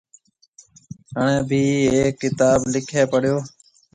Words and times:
هڻي 1.15 1.37
ڀِي 1.49 1.61
هيڪ 1.93 2.13
ڪتآب 2.21 2.59
لِکي 2.73 3.01
پڙيو۔ 3.11 3.37